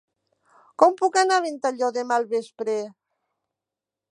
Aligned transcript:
Com 0.83 0.95
puc 1.01 1.19
anar 1.23 1.37
a 1.41 1.43
Ventalló 1.45 1.91
demà 1.99 2.17
al 2.17 2.25
vespre? 2.35 2.79